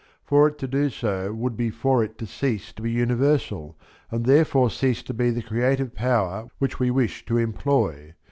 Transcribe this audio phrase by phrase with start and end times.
[0.23, 3.77] For it to do so would be for it to cease to be universal
[4.09, 8.15] and therefore cease to be the creative power which we wish to employ.